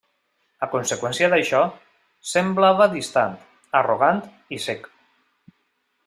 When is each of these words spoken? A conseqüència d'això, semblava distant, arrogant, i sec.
A 0.67 0.67
conseqüència 0.69 1.27
d'això, 1.33 1.59
semblava 2.31 2.87
distant, 2.93 3.35
arrogant, 3.81 4.23
i 4.57 4.63
sec. 4.69 4.89